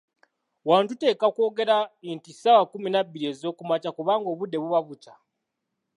[0.67, 1.77] Wano tuteekwa kwogera
[2.15, 5.13] nti ssaawa kkumi nabbiri ez'okumakya, kubanga obudde buba bukya.